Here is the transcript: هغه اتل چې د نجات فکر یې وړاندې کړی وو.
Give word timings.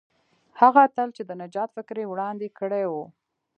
هغه 0.59 0.79
اتل 0.87 1.09
چې 1.17 1.23
د 1.25 1.31
نجات 1.41 1.69
فکر 1.77 1.95
یې 2.01 2.09
وړاندې 2.09 2.47
کړی 2.59 2.83
وو. 2.91 3.05